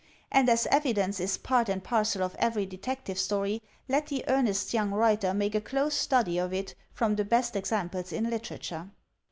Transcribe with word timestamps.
And 0.31 0.49
as 0.49 0.65
evidence 0.71 1.19
is 1.19 1.37
part 1.37 1.69
and 1.69 1.83
parcel 1.83 2.23
of 2.23 2.33
every 2.39 2.65
Detective 2.65 3.19
Story, 3.19 3.61
let 3.87 4.07
the 4.07 4.23
earnest 4.27 4.73
young 4.73 4.89
writer 4.89 5.31
make 5.31 5.53
a 5.53 5.61
close 5.61 5.93
study 5.93 6.39
of 6.39 6.51
it 6.51 6.73
from 6.91 7.17
the 7.17 7.23
best 7.23 7.55
ex 7.55 7.69
amples 7.69 8.11
in 8.11 8.27
literature. 8.27 8.89